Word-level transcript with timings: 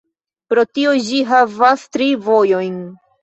Pro 0.53 0.63
tio, 0.77 0.93
ĝi 1.09 1.19
havas 1.33 1.85
tri 1.97 2.09
vojojn. 2.29 2.81